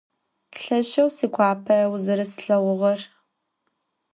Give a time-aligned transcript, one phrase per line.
[0.61, 2.99] Lheşşeu siguape vuzereslheğuğer.